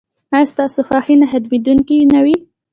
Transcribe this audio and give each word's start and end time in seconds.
ایا 0.35 0.49
ستاسو 0.53 0.79
خوښي 0.87 1.15
به 1.17 1.19
نه 1.21 1.25
ختمیدونکې 1.31 1.95
نه 2.13 2.19
وي؟ 2.25 2.37